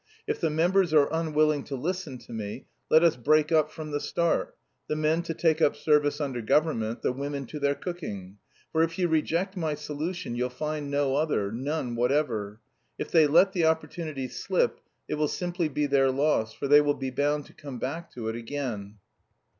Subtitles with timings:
[0.25, 3.99] If the members are unwilling to listen to me, let us break up from the
[3.99, 4.55] start
[4.87, 8.37] the men to take up service under government, the women to their cooking;
[8.71, 12.61] for if you reject my solution you'll find no other, none whatever!
[12.97, 16.95] If they let the opportunity slip, it will simply be their loss, for they will
[16.95, 18.95] be bound to come back to it again."